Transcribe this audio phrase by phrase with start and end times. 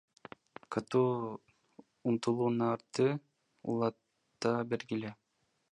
[0.75, 1.11] Катуу
[2.13, 3.07] умтулууңарды
[3.75, 5.19] уланта бергиле!